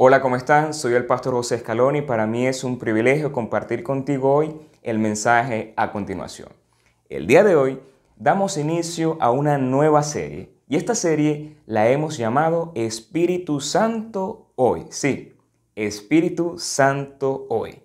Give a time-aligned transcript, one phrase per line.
[0.00, 0.74] Hola, ¿cómo están?
[0.74, 5.00] Soy el pastor José Escalón y para mí es un privilegio compartir contigo hoy el
[5.00, 6.50] mensaje a continuación.
[7.08, 7.80] El día de hoy
[8.14, 14.86] damos inicio a una nueva serie y esta serie la hemos llamado Espíritu Santo hoy.
[14.90, 15.34] Sí,
[15.74, 17.82] Espíritu Santo hoy.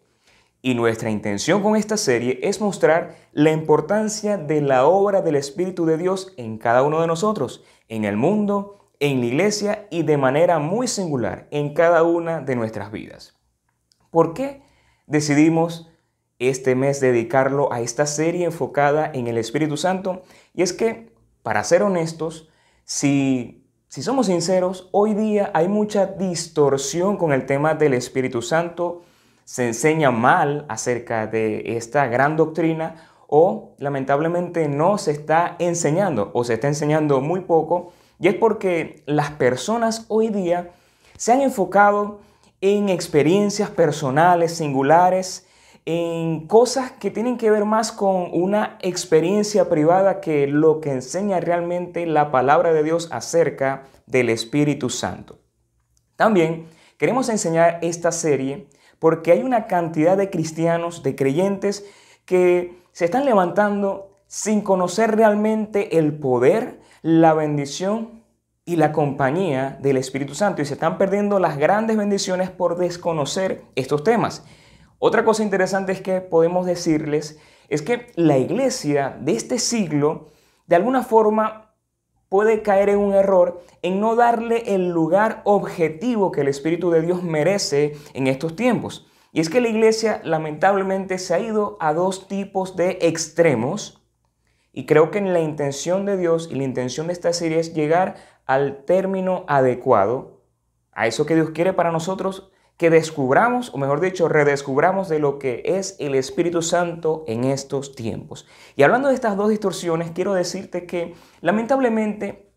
[0.61, 5.87] Y nuestra intención con esta serie es mostrar la importancia de la obra del Espíritu
[5.87, 10.15] de Dios en cada uno de nosotros, en el mundo en la iglesia y de
[10.15, 13.37] manera muy singular en cada una de nuestras vidas.
[14.11, 14.63] ¿Por qué
[15.07, 15.89] decidimos
[16.39, 20.23] este mes dedicarlo a esta serie enfocada en el Espíritu Santo?
[20.53, 22.47] Y es que, para ser honestos,
[22.85, 29.01] si, si somos sinceros, hoy día hay mucha distorsión con el tema del Espíritu Santo,
[29.43, 36.45] se enseña mal acerca de esta gran doctrina o lamentablemente no se está enseñando o
[36.45, 40.71] se está enseñando muy poco y es porque las personas hoy día
[41.17, 42.21] se han enfocado
[42.61, 45.47] en experiencias personales, singulares,
[45.85, 51.41] en cosas que tienen que ver más con una experiencia privada que lo que enseña
[51.41, 55.39] realmente la palabra de Dios acerca del Espíritu Santo.
[56.15, 58.67] También queremos enseñar esta serie
[58.99, 61.85] porque hay una cantidad de cristianos, de creyentes,
[62.23, 68.23] que se están levantando sin conocer realmente el poder, la bendición
[68.65, 73.61] y la compañía del Espíritu Santo y se están perdiendo las grandes bendiciones por desconocer
[73.75, 74.45] estos temas.
[74.99, 77.37] Otra cosa interesante es que podemos decirles
[77.67, 80.29] es que la iglesia de este siglo
[80.67, 81.73] de alguna forma
[82.29, 87.01] puede caer en un error en no darle el lugar objetivo que el Espíritu de
[87.01, 89.07] Dios merece en estos tiempos.
[89.33, 94.02] Y es que la iglesia lamentablemente se ha ido a dos tipos de extremos
[94.73, 98.15] y creo que la intención de Dios y la intención de esta serie es llegar
[98.45, 100.41] al término adecuado,
[100.91, 105.37] a eso que Dios quiere para nosotros, que descubramos, o mejor dicho, redescubramos de lo
[105.37, 108.47] que es el Espíritu Santo en estos tiempos.
[108.75, 112.52] Y hablando de estas dos distorsiones, quiero decirte que lamentablemente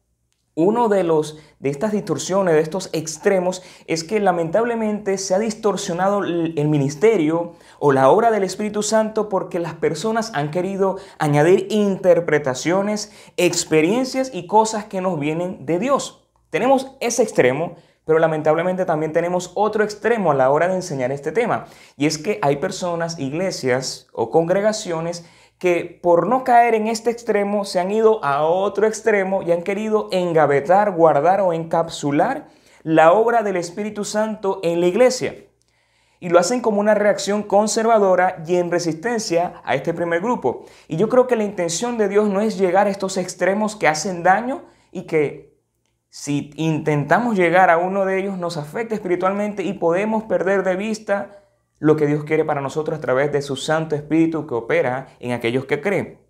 [0.57, 6.25] uno de los de estas distorsiones, de estos extremos, es que lamentablemente se ha distorsionado
[6.25, 13.13] el ministerio o la obra del Espíritu Santo porque las personas han querido añadir interpretaciones,
[13.37, 16.27] experiencias y cosas que nos vienen de Dios.
[16.49, 21.33] Tenemos ese extremo, pero lamentablemente también tenemos otro extremo a la hora de enseñar este
[21.33, 21.67] tema.
[21.99, 25.27] Y es que hay personas, iglesias o congregaciones
[25.59, 29.63] que por no caer en este extremo se han ido a otro extremo y han
[29.63, 32.49] querido engavetar, guardar o encapsular
[32.83, 35.35] la obra del Espíritu Santo en la iglesia.
[36.21, 40.65] Y lo hacen como una reacción conservadora y en resistencia a este primer grupo.
[40.89, 43.89] Y yo creo que la intención de Dios no es llegar a estos extremos que
[43.89, 45.57] hacen daño y que
[46.09, 51.46] si intentamos llegar a uno de ellos nos afecta espiritualmente y podemos perder de vista
[51.79, 55.33] lo que Dios quiere para nosotros a través de su Santo Espíritu que opera en
[55.33, 56.27] aquellos que creen.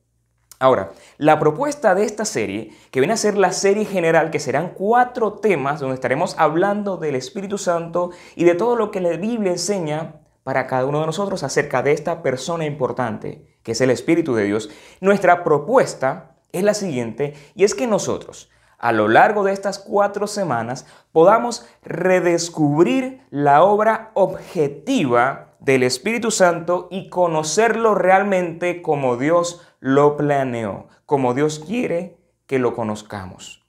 [0.59, 4.73] Ahora, la propuesta de esta serie, que viene a ser la serie general, que serán
[4.75, 9.53] cuatro temas donde estaremos hablando del Espíritu Santo y de todo lo que la Biblia
[9.53, 14.35] enseña para cada uno de nosotros acerca de esta persona importante, que es el Espíritu
[14.35, 14.71] de Dios.
[15.01, 20.27] Nuestra propuesta es la siguiente, y es que nosotros, a lo largo de estas cuatro
[20.27, 30.17] semanas podamos redescubrir la obra objetiva del Espíritu Santo y conocerlo realmente como Dios lo
[30.17, 33.65] planeó, como Dios quiere que lo conozcamos.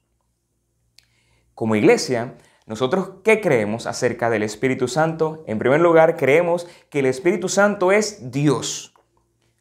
[1.54, 2.36] Como iglesia,
[2.66, 5.44] nosotros qué creemos acerca del Espíritu Santo?
[5.48, 8.94] En primer lugar, creemos que el Espíritu Santo es Dios,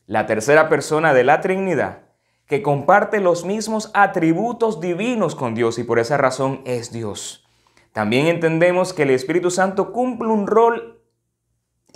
[0.07, 2.06] la tercera persona de la Trinidad
[2.47, 7.47] que comparte los mismos atributos divinos con Dios y por esa razón es Dios.
[7.93, 10.97] También entendemos que el Espíritu Santo cumple un rol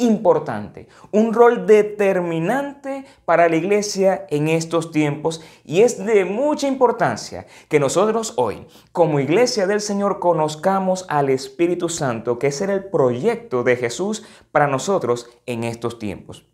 [0.00, 7.46] importante, un rol determinante para la iglesia en estos tiempos y es de mucha importancia
[7.68, 13.62] que nosotros hoy, como iglesia del Señor, conozcamos al Espíritu Santo, que es el proyecto
[13.62, 16.46] de Jesús para nosotros en estos tiempos.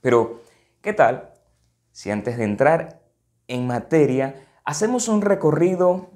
[0.00, 0.42] Pero,
[0.80, 1.32] ¿qué tal
[1.90, 2.99] si antes de entrar
[3.50, 6.10] en materia, hacemos un recorrido,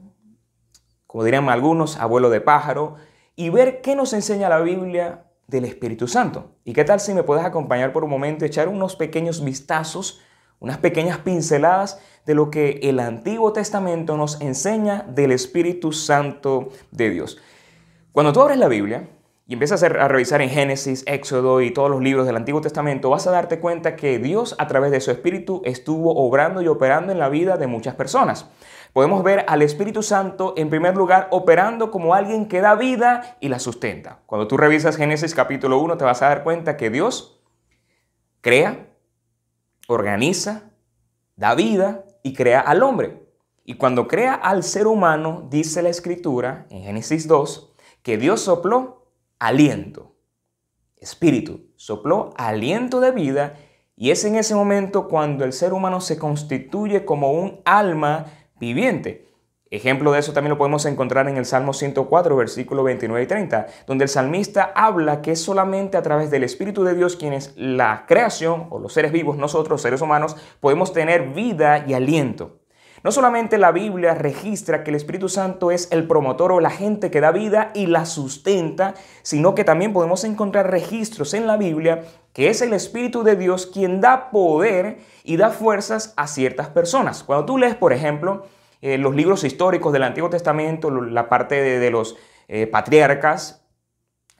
[1.06, 2.96] como dirían algunos, abuelo de pájaro,
[3.36, 6.52] y ver qué nos enseña la Biblia del Espíritu Santo.
[6.64, 10.20] ¿Y qué tal si me puedes acompañar por un momento echar unos pequeños vistazos,
[10.60, 17.10] unas pequeñas pinceladas de lo que el Antiguo Testamento nos enseña del Espíritu Santo de
[17.10, 17.38] Dios?
[18.12, 19.08] Cuando tú abres la Biblia,
[19.46, 23.26] y empiezas a revisar en Génesis, Éxodo y todos los libros del Antiguo Testamento, vas
[23.26, 27.18] a darte cuenta que Dios a través de su Espíritu estuvo obrando y operando en
[27.18, 28.48] la vida de muchas personas.
[28.94, 33.48] Podemos ver al Espíritu Santo en primer lugar operando como alguien que da vida y
[33.48, 34.20] la sustenta.
[34.24, 37.42] Cuando tú revisas Génesis capítulo 1 te vas a dar cuenta que Dios
[38.40, 38.86] crea,
[39.88, 40.70] organiza,
[41.36, 43.22] da vida y crea al hombre.
[43.66, 49.03] Y cuando crea al ser humano, dice la Escritura en Génesis 2, que Dios sopló
[49.44, 50.16] aliento,
[50.96, 53.56] espíritu, sopló aliento de vida
[53.94, 58.24] y es en ese momento cuando el ser humano se constituye como un alma
[58.58, 59.28] viviente.
[59.70, 63.66] Ejemplo de eso también lo podemos encontrar en el Salmo 104, versículo 29 y 30,
[63.86, 68.06] donde el salmista habla que es solamente a través del Espíritu de Dios quienes la
[68.06, 72.63] creación o los seres vivos, nosotros seres humanos, podemos tener vida y aliento.
[73.04, 77.10] No solamente la Biblia registra que el Espíritu Santo es el promotor o la gente
[77.10, 82.04] que da vida y la sustenta, sino que también podemos encontrar registros en la Biblia
[82.32, 87.22] que es el Espíritu de Dios quien da poder y da fuerzas a ciertas personas.
[87.22, 88.46] Cuando tú lees, por ejemplo,
[88.80, 92.16] eh, los libros históricos del Antiguo Testamento, la parte de, los
[92.48, 93.66] eh, patriarcas,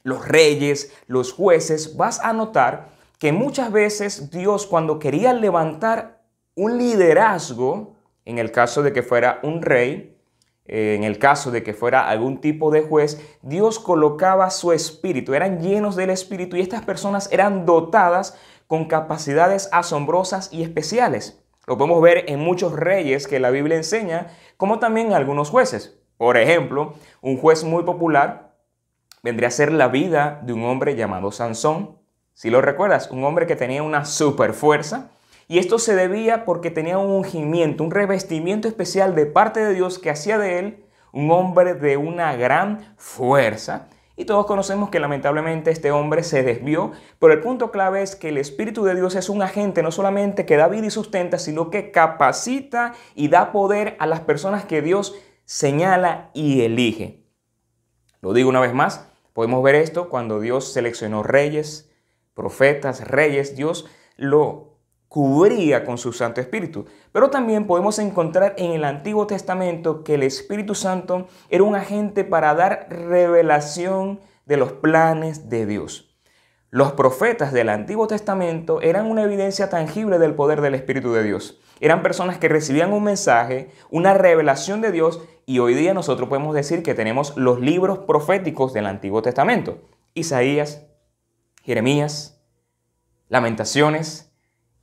[0.05, 2.89] los reyes, los jueces, vas a notar
[3.19, 6.23] que muchas veces Dios cuando quería levantar
[6.55, 7.94] un liderazgo,
[8.25, 10.17] en el caso de que fuera un rey,
[10.67, 15.35] eh, en el caso de que fuera algún tipo de juez, Dios colocaba su espíritu,
[15.35, 21.45] eran llenos del espíritu y estas personas eran dotadas con capacidades asombrosas y especiales.
[21.67, 25.99] Lo podemos ver en muchos reyes que la Biblia enseña, como también en algunos jueces.
[26.17, 28.55] Por ejemplo, un juez muy popular
[29.23, 31.99] vendría a ser la vida de un hombre llamado Sansón.
[32.35, 35.11] Si lo recuerdas, un hombre que tenía una super fuerza,
[35.49, 39.99] y esto se debía porque tenía un ungimiento, un revestimiento especial de parte de Dios
[39.99, 43.89] que hacía de él un hombre de una gran fuerza.
[44.17, 48.29] Y todos conocemos que lamentablemente este hombre se desvió, pero el punto clave es que
[48.29, 51.71] el Espíritu de Dios es un agente no solamente que da vida y sustenta, sino
[51.71, 57.25] que capacita y da poder a las personas que Dios señala y elige.
[58.21, 61.91] Lo digo una vez más, podemos ver esto cuando Dios seleccionó reyes,
[62.35, 63.87] profetas, reyes, Dios
[64.17, 64.74] lo
[65.15, 66.87] cubría con su Santo Espíritu.
[67.13, 72.25] Pero también podemos encontrar en el Antiguo Testamento que el Espíritu Santo era un agente
[72.25, 76.17] para dar revelación de los planes de Dios.
[76.71, 81.61] Los profetas del Antiguo Testamento eran una evidencia tangible del poder del Espíritu de Dios.
[81.79, 86.57] Eran personas que recibían un mensaje, una revelación de Dios y hoy día nosotros podemos
[86.57, 89.79] decir que tenemos los libros proféticos del Antiguo Testamento.
[90.13, 90.89] Isaías,
[91.63, 92.33] Jeremías,
[93.29, 94.34] Lamentaciones,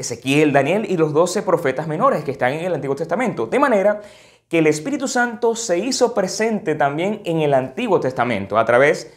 [0.02, 3.48] Ezequiel, Daniel y los doce profetas menores que están en el Antiguo Testamento.
[3.48, 4.02] De manera
[4.48, 9.14] que el Espíritu Santo se hizo presente también en el Antiguo Testamento a través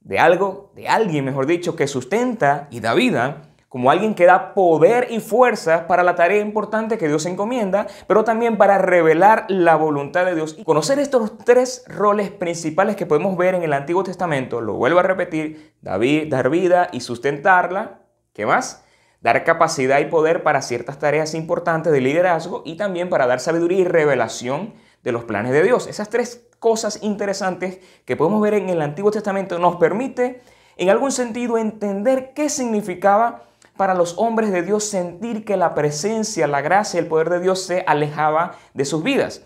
[0.00, 4.52] de algo, de alguien, mejor dicho, que sustenta y da vida, como alguien que da
[4.52, 9.76] poder y fuerza para la tarea importante que Dios encomienda, pero también para revelar la
[9.76, 10.56] voluntad de Dios.
[10.58, 14.98] Y conocer estos tres roles principales que podemos ver en el Antiguo Testamento, lo vuelvo
[14.98, 18.00] a repetir, dar vida y sustentarla.
[18.32, 18.84] ¿Qué más?
[19.20, 23.80] Dar capacidad y poder para ciertas tareas importantes de liderazgo y también para dar sabiduría
[23.80, 25.86] y revelación de los planes de Dios.
[25.86, 30.42] Esas tres cosas interesantes que podemos ver en el Antiguo Testamento nos permite
[30.76, 33.44] en algún sentido entender qué significaba
[33.76, 37.40] para los hombres de Dios sentir que la presencia, la gracia y el poder de
[37.40, 39.42] Dios se alejaba de sus vidas.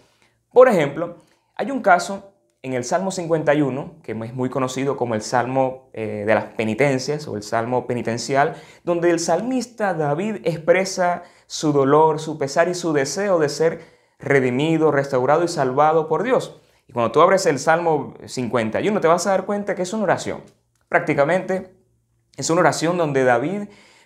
[0.53, 1.17] Por ejemplo,
[1.56, 2.34] hay un caso
[2.65, 7.29] en el Salmo 51, que es muy conocido como el Salmo eh, de las penitencias
[7.29, 8.55] o el Salmo penitencial,
[8.85, 13.81] donde el salmista David expresa su dolor, su pesar y su deseo de ser
[14.19, 16.59] redimido, restaurado y salvado por Dios.
[16.89, 20.05] Y cuando tú abres el Salmo 51 te vas a dar cuenta que es una
[20.05, 20.41] oración.
[20.89, 21.77] Prácticamente
[22.39, 23.65] es una oración donde David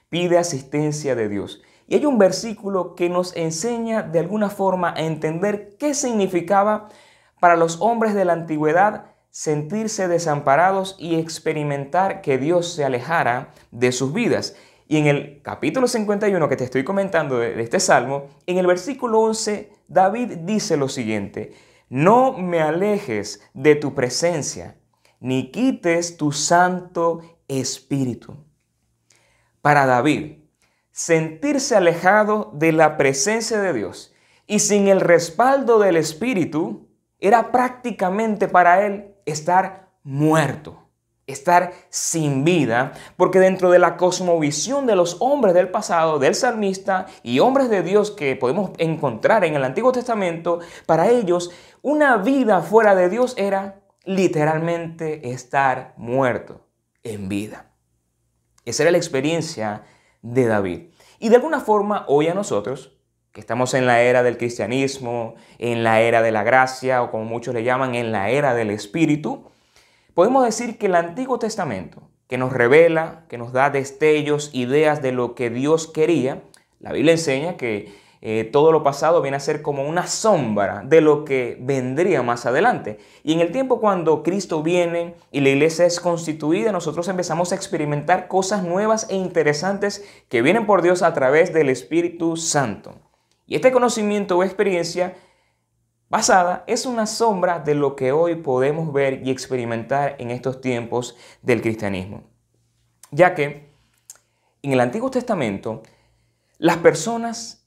[0.08, 1.62] pide asistencia de Dios.
[1.86, 6.88] Y hay un versículo que nos enseña de alguna forma a entender qué significaba
[7.40, 13.92] para los hombres de la antigüedad sentirse desamparados y experimentar que Dios se alejara de
[13.92, 14.56] sus vidas.
[14.88, 19.20] Y en el capítulo 51 que te estoy comentando de este salmo, en el versículo
[19.20, 21.52] 11, David dice lo siguiente,
[21.88, 24.76] no me alejes de tu presencia,
[25.20, 28.44] ni quites tu santo espíritu.
[29.62, 30.38] Para David,
[30.90, 34.14] sentirse alejado de la presencia de Dios
[34.46, 36.87] y sin el respaldo del espíritu
[37.20, 40.88] era prácticamente para él estar muerto,
[41.26, 47.06] estar sin vida, porque dentro de la cosmovisión de los hombres del pasado, del salmista
[47.22, 51.50] y hombres de Dios que podemos encontrar en el Antiguo Testamento, para ellos
[51.82, 56.64] una vida fuera de Dios era literalmente estar muerto.
[57.04, 57.70] en vida.
[58.64, 59.84] Esa era la experiencia
[60.20, 60.90] de David.
[61.18, 62.97] Y de alguna forma, hoy a nosotros,
[63.32, 67.24] que estamos en la era del cristianismo, en la era de la gracia, o como
[67.24, 69.50] muchos le llaman, en la era del Espíritu,
[70.14, 75.12] podemos decir que el Antiguo Testamento, que nos revela, que nos da destellos, ideas de
[75.12, 76.42] lo que Dios quería,
[76.80, 81.00] la Biblia enseña que eh, todo lo pasado viene a ser como una sombra de
[81.00, 82.98] lo que vendría más adelante.
[83.22, 87.54] Y en el tiempo cuando Cristo viene y la iglesia es constituida, nosotros empezamos a
[87.54, 92.94] experimentar cosas nuevas e interesantes que vienen por Dios a través del Espíritu Santo.
[93.48, 95.16] Y este conocimiento o experiencia
[96.08, 101.16] basada es una sombra de lo que hoy podemos ver y experimentar en estos tiempos
[101.42, 102.22] del cristianismo.
[103.10, 103.72] Ya que
[104.62, 105.82] en el Antiguo Testamento
[106.58, 107.66] las personas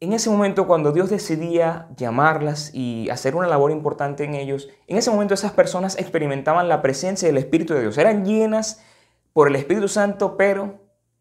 [0.00, 4.98] en ese momento cuando Dios decidía llamarlas y hacer una labor importante en ellos, en
[4.98, 7.96] ese momento esas personas experimentaban la presencia del Espíritu de Dios.
[7.96, 8.82] Eran llenas
[9.32, 10.80] por el Espíritu Santo, pero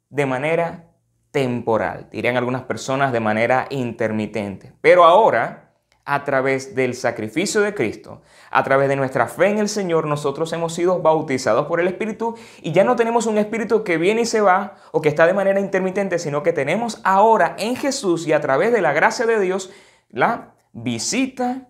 [0.09, 0.92] de manera
[1.33, 2.07] temporal.
[2.11, 4.71] Dirían algunas personas de manera intermitente.
[4.81, 5.71] Pero ahora
[6.05, 8.21] a través del sacrificio de Cristo,
[8.51, 12.35] a través de nuestra fe en el Señor, nosotros hemos sido bautizados por el Espíritu
[12.61, 15.33] y ya no tenemos un Espíritu que viene y se va o que está de
[15.33, 19.39] manera intermitente, sino que tenemos ahora en Jesús y a través de la gracia de
[19.39, 19.71] Dios
[20.09, 21.69] la visita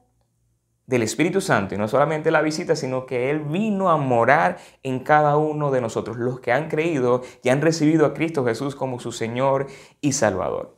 [0.86, 1.76] del Espíritu Santo.
[1.76, 5.82] Y no solamente la visita, sino que Él vino a morar en cada uno de
[5.82, 9.68] nosotros, los que han creído y han recibido a Cristo Jesús como su Señor
[10.02, 10.78] y Salvador.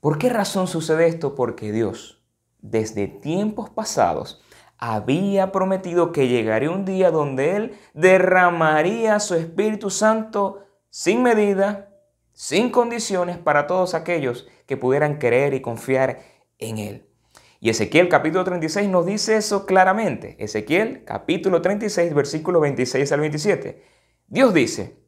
[0.00, 1.34] ¿Por qué razón sucede esto?
[1.34, 2.22] Porque Dios,
[2.60, 4.42] desde tiempos pasados,
[4.78, 11.94] había prometido que llegaría un día donde Él derramaría su Espíritu Santo sin medida,
[12.32, 16.22] sin condiciones para todos aquellos que pudieran creer y confiar
[16.58, 17.11] en Él.
[17.64, 20.34] Y Ezequiel capítulo 36 nos dice eso claramente.
[20.40, 23.84] Ezequiel capítulo 36 versículo 26 al 27.
[24.26, 24.98] Dios dice,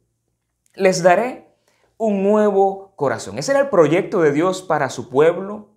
[0.73, 1.49] les daré
[1.97, 3.37] un nuevo corazón.
[3.37, 5.75] Ese era el proyecto de Dios para su pueblo.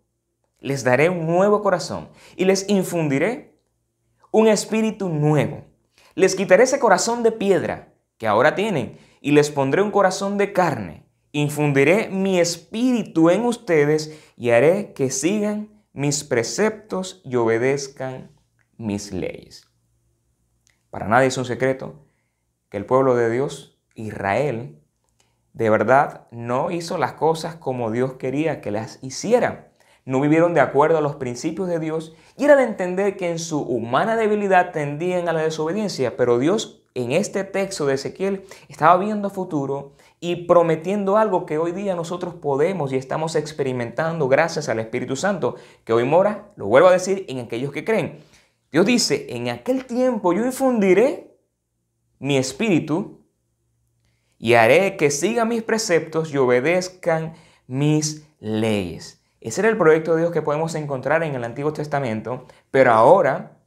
[0.60, 3.58] Les daré un nuevo corazón y les infundiré
[4.30, 5.64] un espíritu nuevo.
[6.14, 10.52] Les quitaré ese corazón de piedra que ahora tienen y les pondré un corazón de
[10.52, 11.04] carne.
[11.32, 18.30] Infundiré mi espíritu en ustedes y haré que sigan mis preceptos y obedezcan
[18.76, 19.66] mis leyes.
[20.90, 22.06] Para nadie es un secreto
[22.68, 24.80] que el pueblo de Dios, Israel,
[25.54, 29.70] de verdad no hizo las cosas como Dios quería que las hicieran.
[30.04, 33.40] No vivieron de acuerdo a los principios de Dios y era de entender que en
[33.40, 38.96] su humana debilidad tendían a la desobediencia, pero Dios en este texto de Ezequiel estaba
[38.98, 44.80] viendo futuro y prometiendo algo que hoy día nosotros podemos y estamos experimentando gracias al
[44.80, 48.18] Espíritu Santo, que hoy mora, lo vuelvo a decir, en aquellos que creen.
[48.72, 51.36] Dios dice, en aquel tiempo yo infundiré
[52.18, 53.24] mi espíritu
[54.38, 57.34] y haré que sigan mis preceptos y obedezcan
[57.66, 59.22] mis leyes.
[59.40, 63.58] Ese era el proyecto de Dios que podemos encontrar en el Antiguo Testamento, pero ahora,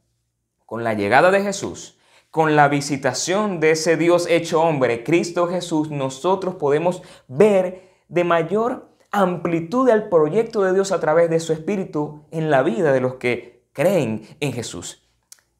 [0.66, 1.98] con la llegada de Jesús,
[2.32, 8.88] con la visitación de ese Dios hecho hombre, Cristo Jesús, nosotros podemos ver de mayor
[9.10, 13.16] amplitud al proyecto de Dios a través de su Espíritu en la vida de los
[13.16, 15.02] que creen en Jesús.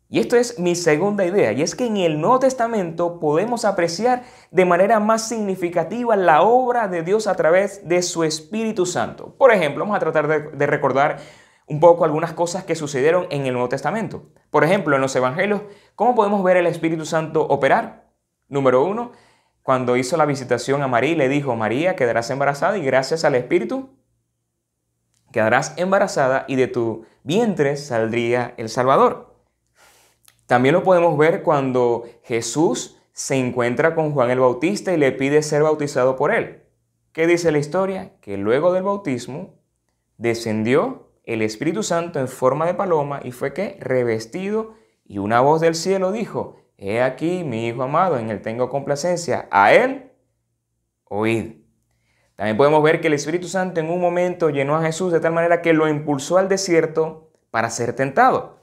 [0.09, 4.25] Y esto es mi segunda idea, y es que en el Nuevo Testamento podemos apreciar
[4.51, 9.35] de manera más significativa la obra de Dios a través de su Espíritu Santo.
[9.37, 11.19] Por ejemplo, vamos a tratar de, recordar
[11.67, 14.31] un poco algunas cosas que sucedieron en el Nuevo Testamento.
[14.51, 15.63] Por ejemplo, en los Evangelios,
[15.95, 18.11] ¿cómo podemos ver el Espíritu Santo operar?
[18.49, 19.13] Número uno,
[19.63, 23.35] cuando hizo la visitación a María y le dijo, María, quedarás embarazada y gracias al
[23.35, 23.91] Espíritu
[25.33, 29.35] quedarás embarazada y de tu vientre saldría el Salvador.
[30.47, 35.43] También lo podemos ver cuando Jesús se encuentra con Juan el Bautista y le pide
[35.43, 36.63] ser bautizado por él.
[37.13, 38.13] ¿Qué dice la historia?
[38.21, 39.55] Que luego del bautismo
[40.19, 44.75] descendió el Espíritu Santo en forma de paloma y fue que revestido
[45.05, 49.47] y una voz del cielo dijo, He aquí mi Hijo amado, en él tengo complacencia,
[49.51, 50.11] a él
[51.05, 51.63] oíd.
[52.35, 55.33] También podemos ver que el Espíritu Santo en un momento llenó a Jesús de tal
[55.33, 58.63] manera que lo impulsó al desierto para ser tentado.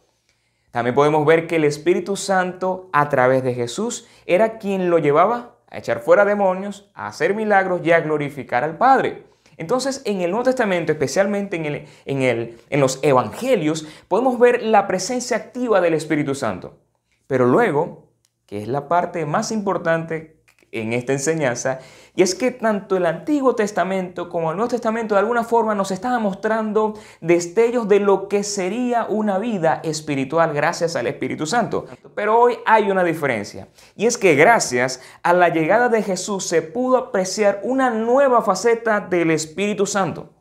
[0.71, 5.59] También podemos ver que el Espíritu Santo a través de Jesús era quien lo llevaba
[5.69, 9.25] a echar fuera demonios, a hacer milagros y a glorificar al Padre.
[9.59, 14.63] Entonces, en el Nuevo Testamento, especialmente en, el, en, el, en los Evangelios, podemos ver
[14.63, 16.79] la presencia activa del Espíritu Santo.
[17.27, 18.07] Pero luego,
[18.45, 20.38] que es la parte más importante
[20.71, 21.79] en esta enseñanza,
[22.15, 25.91] y es que tanto el Antiguo Testamento como el Nuevo Testamento de alguna forma nos
[25.91, 31.85] estaban mostrando destellos de lo que sería una vida espiritual gracias al Espíritu Santo.
[32.15, 36.61] Pero hoy hay una diferencia, y es que gracias a la llegada de Jesús se
[36.61, 40.33] pudo apreciar una nueva faceta del Espíritu Santo.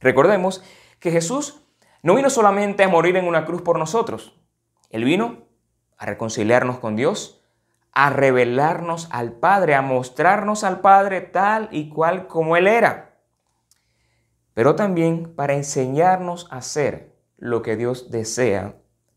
[0.00, 0.62] Recordemos
[1.00, 1.62] que Jesús
[2.02, 4.38] no vino solamente a morir en una cruz por nosotros,
[4.90, 5.46] Él vino
[5.96, 7.35] a reconciliarnos con Dios,
[7.98, 13.16] a revelarnos al Padre, a mostrarnos al Padre tal y cual como Él era,
[14.52, 18.76] pero también para enseñarnos a hacer lo que Dios desea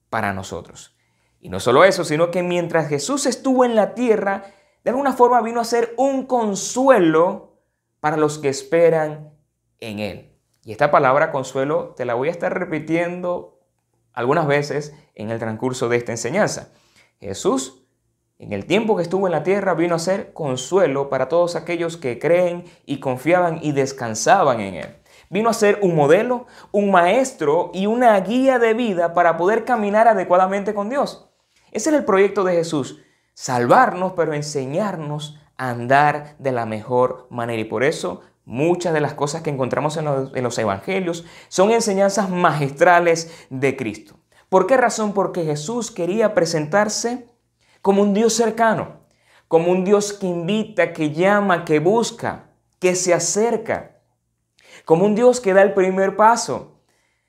[0.09, 0.95] para nosotros.
[1.41, 4.45] Y no solo eso, sino que mientras Jesús estuvo en la tierra,
[4.85, 7.59] de alguna forma vino a ser un consuelo
[7.99, 9.33] para los que esperan
[9.81, 10.37] en Él.
[10.63, 13.59] Y esta palabra consuelo te la voy a estar repitiendo
[14.13, 16.71] algunas veces en el transcurso de esta enseñanza.
[17.19, 17.78] Jesús,
[18.39, 21.97] en el tiempo que estuvo en la tierra, vino a ser consuelo para todos aquellos
[21.97, 24.95] que creen y confiaban y descansaban en Él.
[25.29, 30.07] Vino a ser un modelo, un maestro y una guía de vida para poder caminar
[30.07, 31.29] adecuadamente con Dios.
[31.71, 33.01] Ese es el proyecto de Jesús,
[33.35, 37.61] salvarnos, pero enseñarnos a andar de la mejor manera.
[37.61, 40.05] Y por eso Muchas de las cosas que encontramos en
[40.43, 44.15] los, evangelios son enseñanzas magistrales de Cristo.
[44.49, 45.13] ¿Por qué razón?
[45.13, 47.27] Porque Jesús quería presentarse
[47.81, 48.99] como un Dios cercano,
[49.47, 54.01] como un Dios que invita, que llama, que busca, que se acerca,
[54.85, 56.81] como un Dios que da el primer paso,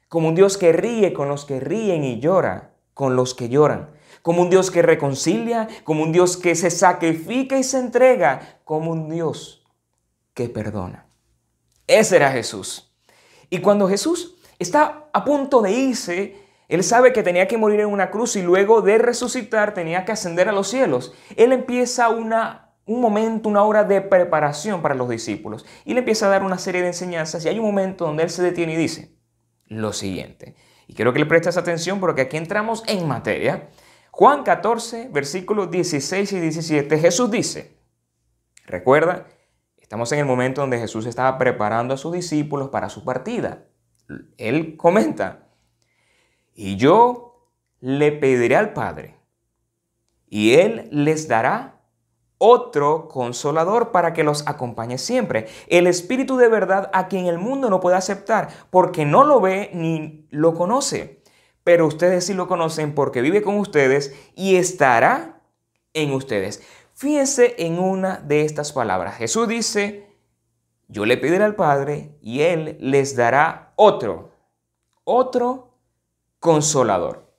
[0.08, 3.88] como un Dios que ríe con los que ríen y llora con los que lloran,
[4.20, 8.90] como un Dios que reconcilia, como un Dios que se sacrifica y se entrega, como
[8.90, 9.64] un Dios
[10.34, 11.06] que perdona.
[11.86, 12.92] Ese era Jesús.
[13.48, 16.36] Y cuando Jesús está a punto de irse,
[16.70, 20.12] él sabe que tenía que morir en una cruz y luego de resucitar tenía que
[20.12, 21.12] ascender a los cielos.
[21.36, 25.66] Él empieza una, un momento, una hora de preparación para los discípulos.
[25.84, 28.30] Y le empieza a dar una serie de enseñanzas y hay un momento donde él
[28.30, 29.16] se detiene y dice
[29.66, 30.56] lo siguiente.
[30.86, 33.68] Y quiero que le prestes atención porque aquí entramos en materia.
[34.10, 37.78] Juan 14, versículos 16 y 17, Jesús dice,
[38.66, 39.26] recuerda,
[39.90, 43.64] Estamos en el momento donde Jesús estaba preparando a sus discípulos para su partida.
[44.38, 45.48] Él comenta,
[46.60, 47.48] y yo
[47.80, 49.16] le pediré al Padre,
[50.28, 51.80] y Él les dará
[52.36, 55.46] otro consolador para que los acompañe siempre.
[55.68, 59.70] El Espíritu de verdad a quien el mundo no puede aceptar, porque no lo ve
[59.72, 61.22] ni lo conoce.
[61.64, 65.40] Pero ustedes sí lo conocen porque vive con ustedes y estará
[65.94, 66.62] en ustedes.
[66.92, 69.16] Fíjense en una de estas palabras.
[69.16, 70.14] Jesús dice,
[70.88, 74.32] yo le pediré al Padre y Él les dará otro,
[75.04, 75.69] otro
[76.40, 77.30] consolador.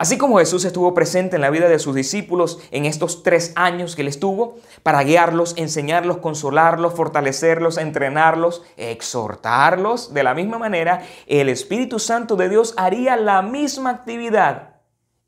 [0.00, 3.96] Así como Jesús estuvo presente en la vida de sus discípulos en estos tres años
[3.96, 11.48] que Él estuvo, para guiarlos, enseñarlos, consolarlos, fortalecerlos, entrenarlos, exhortarlos, de la misma manera, el
[11.48, 14.76] Espíritu Santo de Dios haría la misma actividad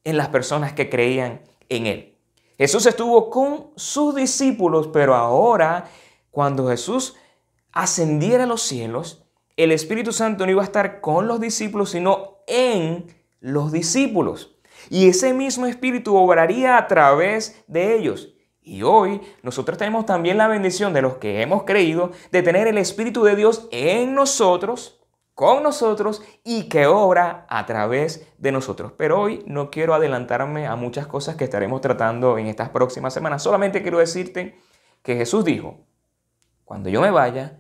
[0.05, 2.19] en las personas que creían en Él.
[2.57, 5.87] Jesús estuvo con sus discípulos, pero ahora
[6.31, 7.17] cuando Jesús
[7.73, 9.25] ascendiera a los cielos,
[9.57, 13.07] el Espíritu Santo no iba a estar con los discípulos, sino en
[13.41, 14.57] los discípulos.
[14.91, 18.35] Y ese mismo Espíritu obraría a través de ellos.
[18.63, 22.77] Y hoy nosotros tenemos también la bendición de los que hemos creído de tener el
[22.77, 25.01] Espíritu de Dios en nosotros
[25.41, 28.93] con nosotros y que obra a través de nosotros.
[28.99, 33.43] Pero hoy no quiero adelantarme a muchas cosas que estaremos tratando en estas próximas semanas.
[33.43, 34.59] Solamente quiero decirte
[35.03, 35.79] que Jesús dijo,
[36.67, 37.59] cuando yo me vaya,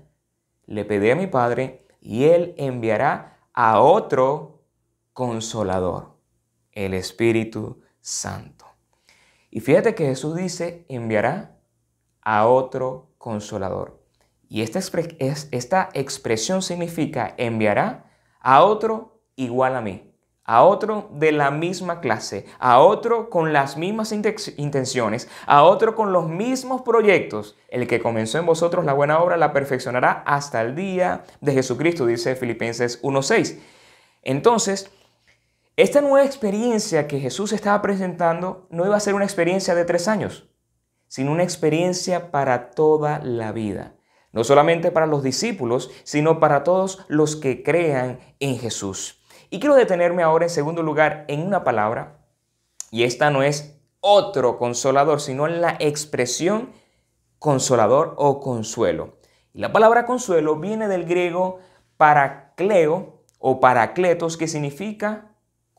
[0.66, 4.59] le pediré a mi Padre y Él enviará a otro
[5.20, 6.16] consolador,
[6.72, 8.64] el Espíritu Santo.
[9.50, 11.58] Y fíjate que Jesús dice, enviará
[12.22, 14.02] a otro consolador.
[14.48, 14.80] Y esta,
[15.18, 20.10] esta expresión significa enviará a otro igual a mí,
[20.42, 26.14] a otro de la misma clase, a otro con las mismas intenciones, a otro con
[26.14, 27.58] los mismos proyectos.
[27.68, 32.06] El que comenzó en vosotros la buena obra la perfeccionará hasta el día de Jesucristo,
[32.06, 33.58] dice Filipenses 1.6.
[34.22, 34.90] Entonces,
[35.82, 40.08] esta nueva experiencia que Jesús estaba presentando no iba a ser una experiencia de tres
[40.08, 40.48] años,
[41.08, 43.96] sino una experiencia para toda la vida
[44.32, 49.22] no solamente para los discípulos, sino para todos los que crean en Jesús.
[49.50, 52.24] Y quiero detenerme ahora en segundo lugar en una palabra,
[52.90, 56.70] y esta no es otro consolador, sino en la expresión
[57.38, 59.18] consolador o consuelo.
[59.52, 61.58] La palabra consuelo viene del griego
[61.96, 65.29] paracleo o paracletos, que significa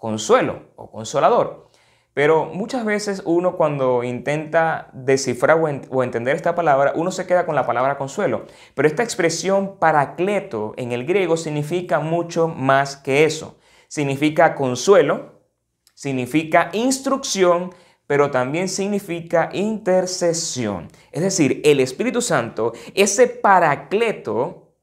[0.01, 1.69] consuelo o consolador.
[2.13, 7.55] Pero muchas veces uno cuando intenta descifrar o, entender esta palabra, uno se queda con
[7.55, 8.47] la palabra consuelo.
[8.73, 13.59] Pero esta expresión paracleto en el griego significa mucho más que eso.
[13.87, 15.43] Significa consuelo,
[15.93, 17.73] significa instrucción,
[18.07, 20.89] pero también significa intercesión.
[21.11, 24.73] Es decir, el Espíritu Santo, ese paracleto,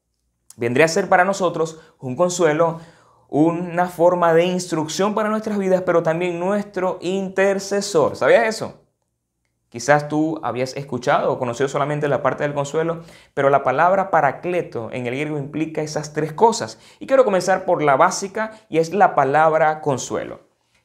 [0.55, 2.79] vendría a ser para nosotros un consuelo,
[3.29, 8.15] una forma de instrucción para nuestras vidas, pero también nuestro intercesor.
[8.15, 8.81] ¿Sabías eso?
[9.69, 13.03] Quizás tú habías escuchado o conocido solamente la parte del consuelo,
[13.35, 16.79] pero la palabra paracleto en el griego implica esas tres cosas.
[16.99, 20.39] Y quiero comenzar por la básica y es la palabra consuelo.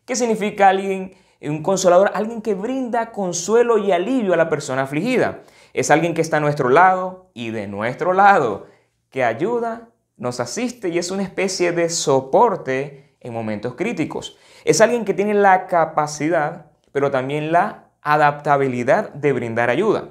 [0.05, 2.11] ¿Qué significa alguien, un consolador?
[2.13, 5.41] Alguien que brinda consuelo y alivio a la persona afligida.
[5.73, 8.67] Es alguien que está a nuestro lado y de nuestro lado,
[9.09, 14.37] que ayuda nos asiste y es una especie de soporte en momentos críticos.
[14.65, 20.11] Es alguien que tiene la capacidad, pero también la adaptabilidad de brindar ayuda.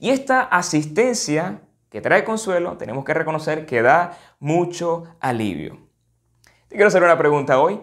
[0.00, 5.78] Y esta asistencia que trae consuelo, tenemos que reconocer que da mucho alivio.
[6.68, 7.80] Te quiero hacer una pregunta hoy.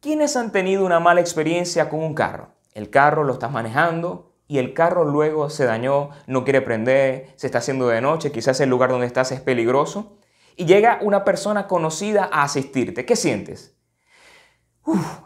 [0.00, 2.48] ¿Quiénes han tenido una mala experiencia con un carro?
[2.72, 7.46] El carro lo estás manejando y el carro luego se dañó, no quiere prender, se
[7.46, 10.18] está haciendo de noche, quizás el lugar donde estás es peligroso
[10.56, 13.76] y llega una persona conocida a asistirte, ¿qué sientes?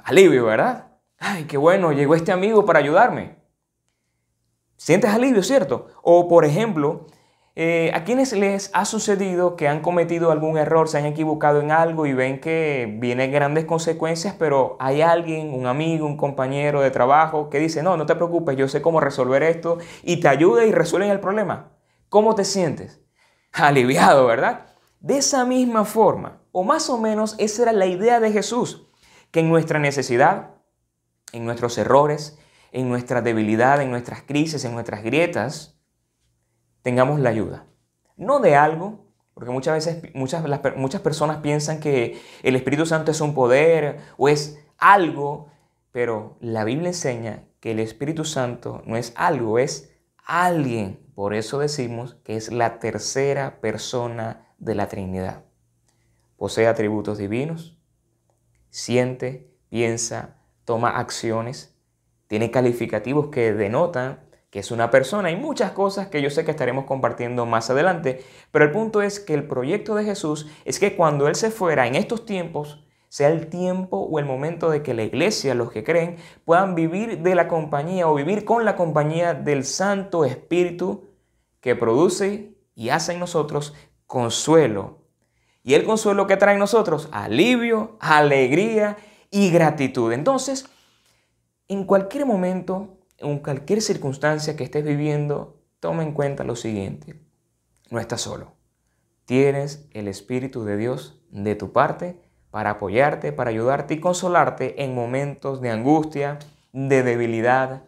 [0.05, 0.99] Alivio, ¿verdad?
[1.19, 3.37] Ay, qué bueno, llegó este amigo para ayudarme.
[4.77, 5.89] Sientes alivio, ¿cierto?
[6.03, 7.07] O por ejemplo,
[7.59, 11.71] eh, a quienes les ha sucedido que han cometido algún error, se han equivocado en
[11.71, 16.91] algo y ven que vienen grandes consecuencias, pero hay alguien, un amigo, un compañero de
[16.91, 20.67] trabajo que dice, no, no te preocupes, yo sé cómo resolver esto y te ayuda
[20.67, 21.71] y resuelven el problema.
[22.11, 23.01] ¿Cómo te sientes?
[23.53, 24.67] Aliviado, ¿verdad?
[25.01, 28.87] De esa misma forma, o más o menos esa era la idea de Jesús,
[29.31, 30.55] que en nuestra necesidad,
[31.33, 32.39] en nuestros errores,
[32.73, 35.79] en nuestra debilidad, en nuestras crisis, en nuestras grietas,
[36.83, 37.67] tengamos la ayuda.
[38.17, 40.43] No de algo, porque muchas veces muchas,
[40.77, 45.49] muchas personas piensan que el Espíritu Santo es un poder o es algo,
[45.93, 49.91] pero la Biblia enseña que el Espíritu Santo no es algo, es
[50.27, 51.01] alguien.
[51.15, 55.45] Por eso decimos que es la tercera persona de la Trinidad.
[56.37, 57.79] Posee atributos divinos,
[58.69, 61.75] siente, piensa, toma acciones,
[62.27, 66.51] tiene calificativos que denotan que es una persona y muchas cosas que yo sé que
[66.51, 70.97] estaremos compartiendo más adelante, pero el punto es que el proyecto de Jesús es que
[70.97, 74.95] cuando Él se fuera en estos tiempos, sea el tiempo o el momento de que
[74.95, 79.35] la iglesia, los que creen, puedan vivir de la compañía o vivir con la compañía
[79.35, 81.05] del Santo Espíritu
[81.61, 83.75] que produce y hace en nosotros
[84.07, 84.99] consuelo.
[85.63, 88.97] Y el consuelo que trae en nosotros, alivio, alegría
[89.31, 90.13] y gratitud.
[90.13, 90.67] Entonces,
[91.69, 97.21] en cualquier momento, en cualquier circunstancia que estés viviendo, toma en cuenta lo siguiente.
[97.91, 98.53] No estás solo.
[99.25, 102.21] Tienes el Espíritu de Dios de tu parte
[102.57, 106.39] para apoyarte, para ayudarte y consolarte en momentos de angustia,
[106.73, 107.83] de debilidad,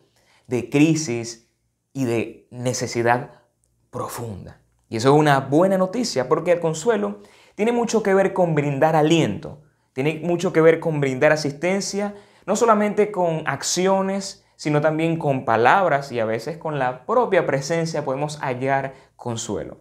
[0.46, 1.48] de crisis
[1.94, 3.30] y de necesidad
[3.88, 4.60] profunda.
[4.90, 7.20] Y eso es una buena noticia porque el consuelo
[7.54, 9.62] tiene mucho que ver con brindar aliento,
[9.94, 16.12] tiene mucho que ver con brindar asistencia, no solamente con acciones, sino también con palabras
[16.12, 19.78] y a veces con la propia presencia podemos hallar consuelo.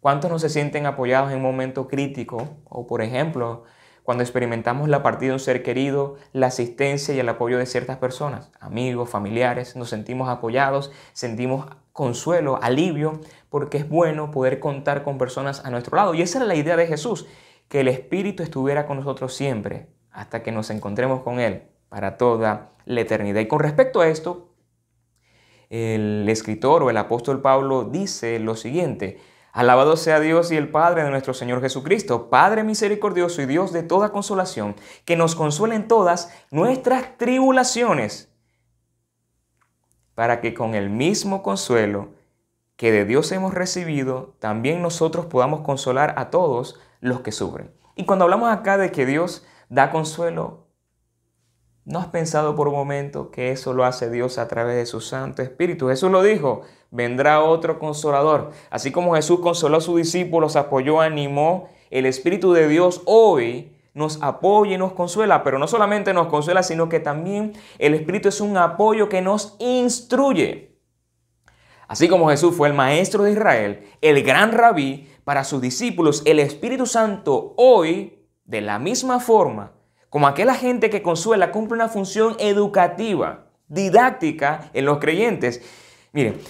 [0.00, 2.46] ¿Cuántos no se sienten apoyados en un momento crítico?
[2.68, 3.64] O por ejemplo,
[4.06, 7.96] cuando experimentamos la partida de un ser querido, la asistencia y el apoyo de ciertas
[7.96, 15.18] personas, amigos, familiares, nos sentimos apoyados, sentimos consuelo, alivio, porque es bueno poder contar con
[15.18, 16.14] personas a nuestro lado.
[16.14, 17.26] Y esa era la idea de Jesús,
[17.66, 22.74] que el Espíritu estuviera con nosotros siempre, hasta que nos encontremos con Él para toda
[22.84, 23.40] la eternidad.
[23.40, 24.54] Y con respecto a esto,
[25.68, 29.18] el escritor o el apóstol Pablo dice lo siguiente,
[29.56, 33.82] Alabado sea Dios y el Padre de nuestro Señor Jesucristo, Padre misericordioso y Dios de
[33.82, 38.30] toda consolación, que nos consuele en todas nuestras tribulaciones,
[40.14, 42.10] para que con el mismo consuelo
[42.76, 47.72] que de Dios hemos recibido, también nosotros podamos consolar a todos los que sufren.
[47.94, 50.65] Y cuando hablamos acá de que Dios da consuelo,
[51.86, 55.00] ¿No has pensado por un momento que eso lo hace Dios a través de su
[55.00, 55.86] Santo Espíritu?
[55.86, 58.50] Jesús lo dijo, vendrá otro consolador.
[58.70, 64.20] Así como Jesús consoló a sus discípulos, apoyó, animó, el Espíritu de Dios hoy nos
[64.20, 68.40] apoya y nos consuela, pero no solamente nos consuela, sino que también el Espíritu es
[68.40, 70.80] un apoyo que nos instruye.
[71.86, 76.40] Así como Jesús fue el maestro de Israel, el gran rabí para sus discípulos, el
[76.40, 79.75] Espíritu Santo hoy, de la misma forma,
[80.10, 85.62] como aquella gente que consuela, cumple una función educativa, didáctica en los creyentes.
[86.12, 86.40] Miren,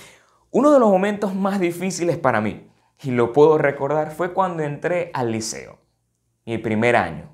[0.51, 2.69] uno de los momentos más difíciles para mí,
[3.03, 5.79] y lo puedo recordar, fue cuando entré al liceo,
[6.45, 7.31] mi primer año.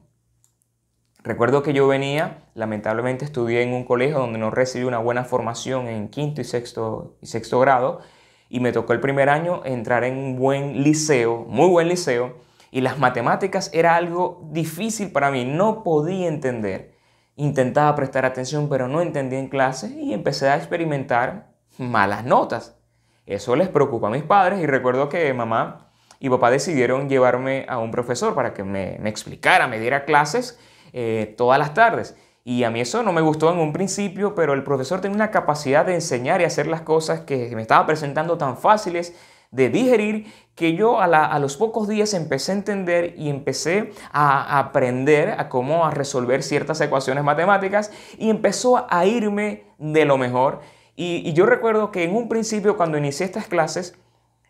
[1.24, 5.86] Recuerdo que yo venía, lamentablemente estudié en un colegio donde no recibí una buena formación
[5.86, 8.00] en quinto y sexto, y sexto grado,
[8.48, 12.36] y me tocó el primer año entrar en un buen liceo, muy buen liceo,
[12.72, 16.94] y las matemáticas era algo difícil para mí, no podía entender.
[17.36, 22.78] Intentaba prestar atención, pero no entendía en clase y empecé a experimentar malas notas.
[23.26, 27.78] Eso les preocupa a mis padres y recuerdo que mamá y papá decidieron llevarme a
[27.78, 30.58] un profesor para que me, explicara, me diera clases
[30.94, 32.16] eh, todas las tardes.
[32.42, 35.30] Y a mí eso no me gustó en un principio, pero el profesor tenía una
[35.30, 39.14] capacidad de enseñar y hacer las cosas que me estaba presentando tan fáciles
[39.52, 45.30] de digerir que yo a, los pocos días empecé a entender y empecé a aprender
[45.38, 50.60] a cómo a resolver ciertas ecuaciones matemáticas y empezó a irme de lo mejor.
[50.96, 53.96] Y, yo recuerdo que en un principio cuando inicié estas clases,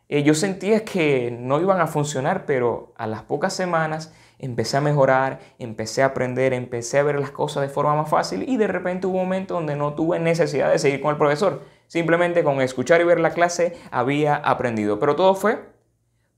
[0.08, 4.80] eh, yo sentía que no iban a funcionar, pero a las pocas semanas empecé a
[4.80, 8.66] mejorar, empecé a aprender, empecé a ver las cosas de forma más fácil y de
[8.66, 11.62] repente hubo un momento donde no tuve necesidad de seguir con el profesor.
[11.92, 14.98] Simplemente con escuchar y ver la clase había aprendido.
[14.98, 15.62] Pero todo fue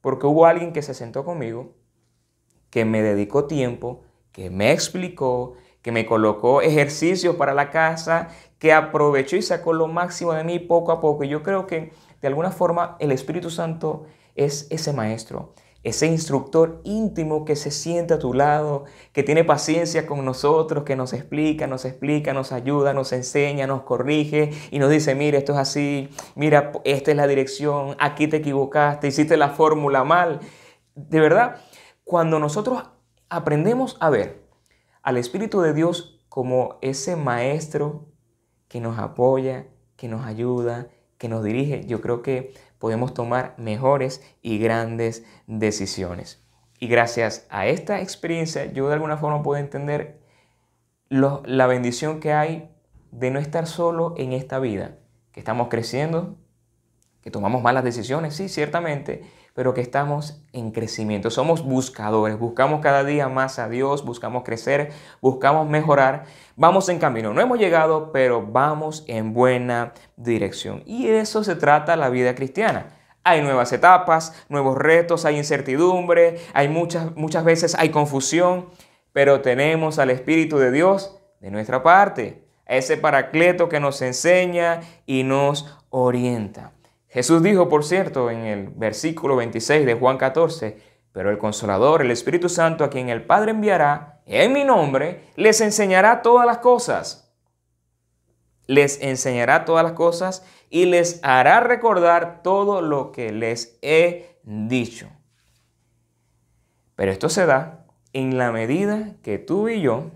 [0.00, 1.76] porque hubo alguien que se sentó conmigo,
[2.70, 8.72] que me dedicó tiempo, que me explicó, que me colocó ejercicios para la casa, que
[8.72, 11.22] aprovechó y sacó lo máximo de mí poco a poco.
[11.22, 16.80] Y yo creo que de alguna forma el Espíritu Santo es ese maestro ese instructor
[16.82, 21.66] íntimo que se siente a tu lado, que tiene paciencia con nosotros, que nos explica,
[21.66, 26.08] nos explica, nos ayuda, nos enseña, nos corrige y nos dice, mira, esto es así,
[26.34, 30.40] mira, esta es la dirección, aquí te equivocaste, hiciste la fórmula mal.
[30.94, 31.56] De verdad,
[32.02, 32.82] cuando nosotros
[33.28, 34.42] aprendemos a ver
[35.02, 38.08] al Espíritu de Dios como ese maestro
[38.68, 39.66] que nos apoya,
[39.96, 46.44] que nos ayuda, que nos dirige, yo creo que podemos tomar mejores y grandes decisiones.
[46.78, 50.20] Y gracias a esta experiencia yo de alguna forma puedo entender
[51.08, 52.68] la bendición que hay
[53.10, 54.98] de no estar solo en esta vida,
[55.32, 56.36] que estamos creciendo,
[57.22, 59.22] que tomamos malas decisiones, sí, ciertamente,
[59.54, 61.30] pero que estamos en crecimiento.
[61.30, 64.90] Somos buscadores, buscamos cada día más a Dios, buscamos crecer,
[65.20, 66.24] buscamos mejorar,
[66.56, 67.32] vamos en camino.
[67.32, 70.82] No hemos llegado, pero vamos en buena dirección.
[70.86, 72.88] Y de eso se trata la vida cristiana.
[73.22, 78.68] Hay nuevas etapas, nuevos retos, hay incertidumbre, hay muchas, muchas veces hay confusión,
[79.12, 85.22] pero tenemos al Espíritu de Dios de nuestra parte, ese paracleto que nos enseña y
[85.22, 86.72] nos orienta.
[87.14, 92.10] Jesús dijo, por cierto, en el versículo 26 de Juan 14, pero el consolador, el
[92.10, 97.32] Espíritu Santo, a quien el Padre enviará en mi nombre, les enseñará todas las cosas.
[98.66, 105.08] Les enseñará todas las cosas y les hará recordar todo lo que les he dicho.
[106.96, 110.10] Pero esto se da en la medida que tú y yo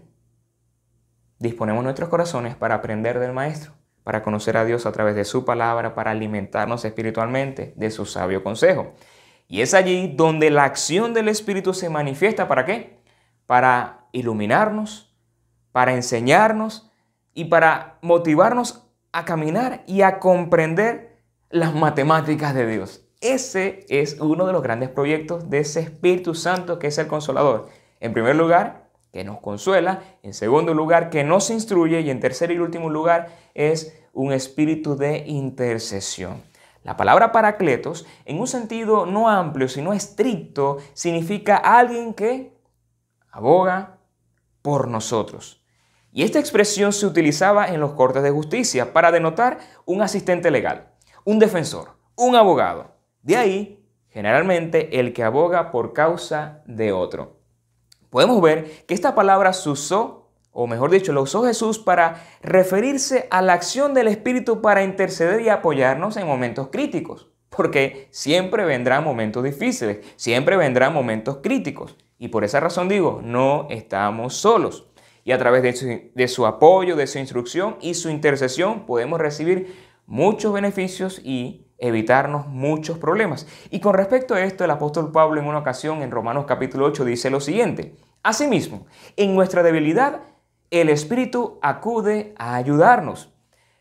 [1.38, 3.77] disponemos nuestros corazones para aprender del Maestro
[4.08, 8.42] para conocer a Dios a través de su palabra, para alimentarnos espiritualmente de su sabio
[8.42, 8.94] consejo.
[9.48, 12.48] Y es allí donde la acción del Espíritu se manifiesta.
[12.48, 13.02] ¿Para qué?
[13.44, 15.14] Para iluminarnos,
[15.72, 16.90] para enseñarnos
[17.34, 21.18] y para motivarnos a caminar y a comprender
[21.50, 23.04] las matemáticas de Dios.
[23.20, 27.68] Ese es uno de los grandes proyectos de ese Espíritu Santo que es el consolador.
[28.00, 32.50] En primer lugar, que nos consuela, en segundo lugar, que nos instruye y en tercer
[32.50, 36.42] y último lugar es un espíritu de intercesión.
[36.82, 42.56] La palabra paracletos, en un sentido no amplio, sino estricto, significa alguien que
[43.30, 43.98] aboga
[44.62, 45.62] por nosotros.
[46.12, 50.92] Y esta expresión se utilizaba en los cortes de justicia para denotar un asistente legal,
[51.24, 52.96] un defensor, un abogado.
[53.22, 57.38] De ahí, generalmente, el que aboga por causa de otro
[58.10, 60.17] podemos ver que esta palabra se usó,
[60.52, 65.40] o mejor dicho, lo usó Jesús para referirse a la acción del Espíritu para interceder
[65.40, 67.28] y apoyarnos en momentos críticos.
[67.48, 71.96] Porque siempre vendrán momentos difíciles, siempre vendrán momentos críticos.
[72.18, 74.88] Y por esa razón digo, no estamos solos.
[75.24, 79.20] Y a través de su, de su apoyo, de su instrucción y su intercesión podemos
[79.20, 83.46] recibir muchos beneficios y evitarnos muchos problemas.
[83.70, 87.04] Y con respecto a esto, el apóstol Pablo en una ocasión en Romanos capítulo 8
[87.04, 90.22] dice lo siguiente, Asimismo, en nuestra debilidad,
[90.70, 93.32] el Espíritu acude a ayudarnos.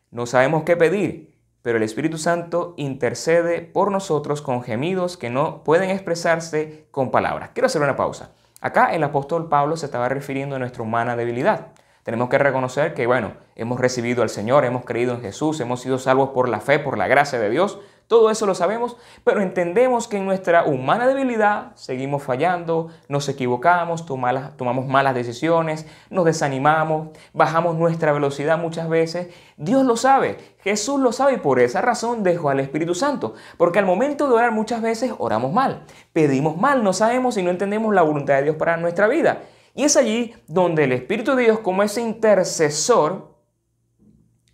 [0.10, 5.64] No sabemos qué pedir, pero el Espíritu Santo intercede por nosotros con gemidos que no
[5.64, 7.50] pueden expresarse con palabras.
[7.54, 8.32] Quiero hacer una pausa.
[8.62, 11.74] Acá el apóstol Pablo se estaba refiriendo a nuestra humana debilidad.
[12.04, 16.00] Tenemos que reconocer que, bueno, hemos recibido al Señor, hemos creído en Jesús, hemos sido
[16.00, 17.80] salvos por la fe, por la gracia de Dios.
[18.08, 24.06] Todo eso lo sabemos, pero entendemos que en nuestra humana debilidad seguimos fallando, nos equivocamos,
[24.06, 29.28] tomamos malas decisiones, nos desanimamos, bajamos nuestra velocidad muchas veces.
[29.58, 33.34] Dios lo sabe, Jesús lo sabe y por esa razón dejó al Espíritu Santo.
[33.58, 37.52] Porque al momento de orar muchas veces oramos mal, pedimos mal, no sabemos y no
[37.52, 39.42] entendemos la voluntad de Dios para nuestra vida.
[39.76, 43.36] Y es allí donde el Espíritu de Dios como ese intercesor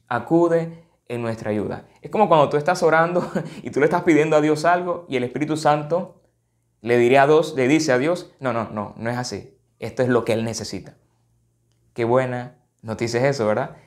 [0.08, 0.83] acude
[1.13, 1.86] en nuestra ayuda.
[2.02, 3.30] Es como cuando tú estás orando
[3.63, 6.21] y tú le estás pidiendo a Dios algo y el Espíritu Santo
[6.82, 9.58] le, diría a Dios, le dice a Dios, no, no, no, no es así.
[9.80, 10.97] Esto es lo que Él necesita.
[11.93, 13.78] Qué buena noticia es eso, ¿verdad?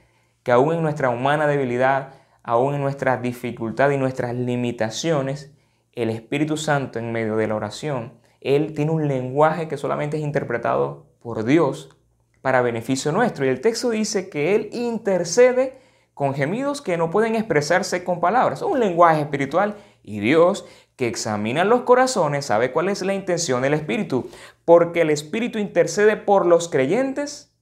[0.43, 5.53] Que aún en nuestra humana debilidad, aún en nuestras dificultades y nuestras limitaciones,
[5.93, 10.23] el Espíritu Santo en medio de la oración, Él tiene un lenguaje que solamente es
[10.23, 11.97] interpretado por Dios
[12.43, 13.45] para beneficio nuestro.
[13.45, 15.79] Y el texto dice que Él intercede
[16.17, 18.63] con gemidos que no pueden expresarse con palabras.
[18.63, 20.65] Un lenguaje espiritual y Dios
[20.97, 24.31] que examina los corazones sabe cuál es la intención del Espíritu,
[24.65, 27.55] porque el Espíritu intercede por los creyentes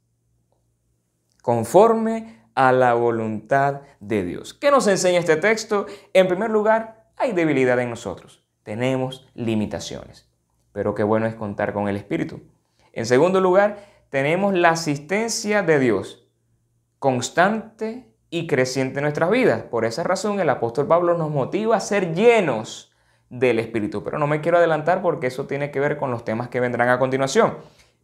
[1.43, 4.55] conforme a la voluntad de Dios.
[4.55, 5.87] ¿Qué nos enseña este texto?
[6.13, 10.29] En primer lugar, hay debilidad en nosotros, tenemos limitaciones,
[10.71, 12.41] pero qué bueno es contar con el Espíritu.
[12.93, 16.29] En segundo lugar, tenemos la asistencia de Dios
[17.01, 19.63] constante y creciente en nuestras vidas.
[19.63, 22.93] Por esa razón el apóstol Pablo nos motiva a ser llenos
[23.31, 24.03] del Espíritu.
[24.03, 26.89] Pero no me quiero adelantar porque eso tiene que ver con los temas que vendrán
[26.89, 27.55] a continuación.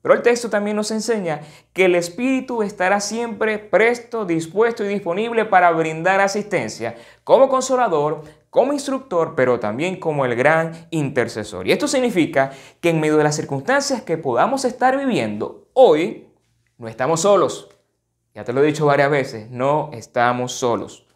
[0.01, 1.41] Pero el texto también nos enseña
[1.73, 8.73] que el Espíritu estará siempre presto, dispuesto y disponible para brindar asistencia como consolador, como
[8.73, 11.67] instructor, pero también como el gran intercesor.
[11.67, 16.29] Y esto significa que en medio de las circunstancias que podamos estar viviendo hoy,
[16.79, 17.69] no estamos solos.
[18.35, 21.07] Ya te lo he dicho varias veces, no estamos solos.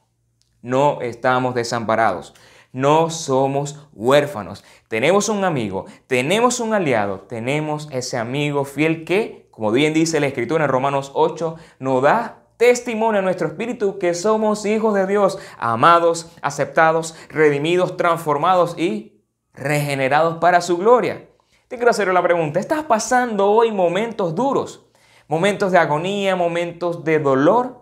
[0.63, 2.35] No estamos desamparados.
[2.73, 4.65] No somos huérfanos.
[4.89, 10.27] Tenemos un amigo, tenemos un aliado, tenemos ese amigo fiel que, como bien dice la
[10.27, 15.39] escritura en Romanos 8, nos da testimonio a nuestro espíritu que somos hijos de Dios,
[15.57, 19.23] amados, aceptados, redimidos, transformados y
[19.53, 21.29] regenerados para su gloria.
[21.69, 24.84] Te quiero hacer la pregunta, ¿estás pasando hoy momentos duros?
[25.27, 27.81] Momentos de agonía, momentos de dolor.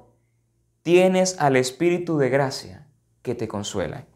[0.83, 2.87] Tienes al Espíritu de gracia
[3.23, 4.07] que te consuela.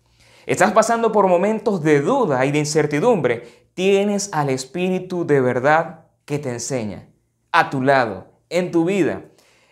[0.47, 3.67] Estás pasando por momentos de duda y de incertidumbre.
[3.75, 7.09] Tienes al Espíritu de verdad que te enseña
[7.51, 9.25] a tu lado, en tu vida.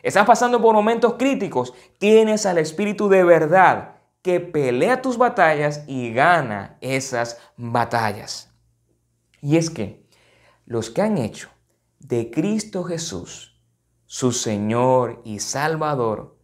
[0.03, 1.75] Estás pasando por momentos críticos.
[1.99, 8.53] Tienes al Espíritu de verdad que pelea tus batallas y gana esas batallas.
[9.41, 10.05] Y es que
[10.67, 11.54] los que han hecho
[12.05, 13.59] de Cristo Jesús
[14.05, 16.37] su Señor y Salvador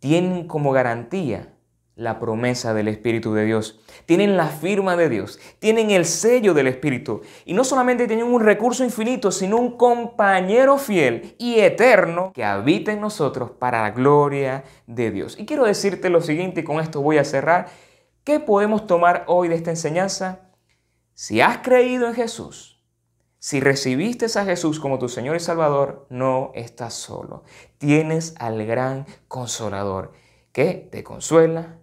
[0.00, 1.54] tienen como garantía
[1.94, 6.66] la promesa del Espíritu de Dios, tienen la firma de Dios, tienen el sello del
[6.66, 12.44] Espíritu y no solamente tienen un recurso infinito, sino un compañero fiel y eterno que
[12.44, 15.38] habita en nosotros para la gloria de Dios.
[15.38, 17.68] Y quiero decirte lo siguiente y con esto voy a cerrar.
[18.24, 20.50] ¿Qué podemos tomar hoy de esta enseñanza?
[21.14, 22.75] Si has creído en Jesús,
[23.46, 27.44] si recibiste a Jesús como tu Señor y Salvador, no estás solo.
[27.78, 30.14] Tienes al gran consolador
[30.50, 31.78] que te consuela,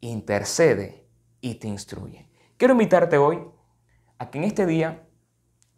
[0.00, 1.06] intercede
[1.40, 2.28] y te instruye.
[2.56, 3.38] Quiero invitarte hoy
[4.18, 5.06] a que en este día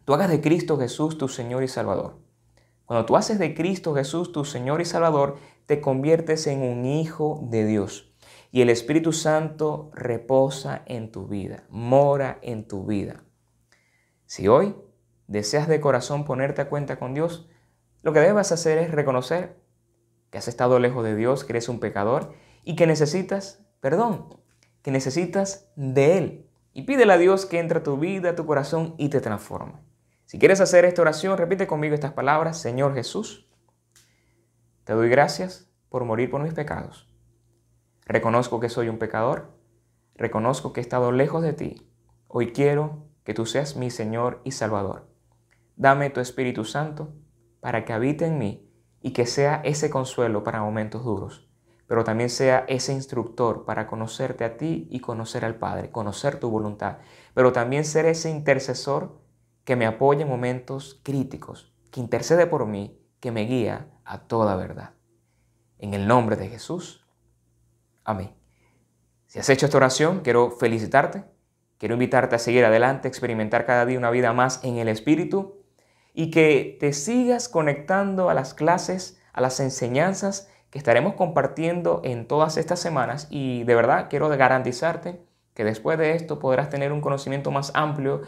[0.03, 2.17] tú hagas de Cristo Jesús tu Señor y Salvador.
[2.85, 7.41] Cuando tú haces de Cristo Jesús tu Señor y Salvador, te conviertes en un hijo
[7.43, 8.15] de Dios.
[8.51, 13.23] Y el Espíritu Santo reposa en tu vida, mora en tu vida.
[14.25, 14.75] Si hoy
[15.27, 17.49] deseas de corazón ponerte a cuenta con Dios,
[18.01, 19.59] lo que debes hacer es reconocer
[20.31, 24.41] que has estado lejos de Dios, que eres un pecador y que necesitas perdón,
[24.81, 26.49] que necesitas de Él.
[26.73, 29.79] Y pídele a Dios que entre a tu vida, a tu corazón y te transforme.
[30.25, 32.59] Si quieres hacer esta oración, repite conmigo estas palabras.
[32.59, 33.49] Señor Jesús,
[34.83, 37.09] te doy gracias por morir por mis pecados.
[38.05, 39.53] Reconozco que soy un pecador.
[40.15, 41.89] Reconozco que he estado lejos de ti.
[42.27, 45.07] Hoy quiero que tú seas mi Señor y Salvador.
[45.77, 47.13] Dame tu Espíritu Santo
[47.61, 48.69] para que habite en mí
[49.01, 51.47] y que sea ese consuelo para momentos duros
[51.87, 56.49] pero también sea ese instructor para conocerte a ti y conocer al Padre, conocer tu
[56.49, 56.97] voluntad,
[57.33, 59.21] pero también ser ese intercesor
[59.63, 64.55] que me apoya en momentos críticos, que intercede por mí, que me guía a toda
[64.55, 64.91] verdad.
[65.79, 67.05] En el nombre de Jesús.
[68.03, 68.35] Amén.
[69.27, 71.25] Si has hecho esta oración, quiero felicitarte
[71.77, 75.56] Quiero invitarte a seguir adelante, experimentar cada día una vida más en el Espíritu
[76.17, 82.27] y que te sigas conectando a las clases, a las enseñanzas que estaremos compartiendo en
[82.27, 85.21] todas estas semanas y de verdad quiero garantizarte
[85.53, 88.23] que después de esto podrás tener un conocimiento más amplio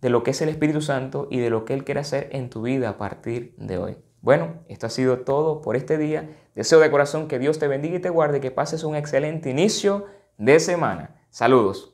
[0.00, 2.50] de lo que es el Espíritu Santo y de lo que Él quiere hacer en
[2.50, 3.96] tu vida a partir de hoy.
[4.20, 6.30] Bueno, esto ha sido todo por este día.
[6.54, 10.06] Deseo de corazón que Dios te bendiga y te guarde, que pases un excelente inicio
[10.38, 11.16] de semana.
[11.30, 11.93] Saludos.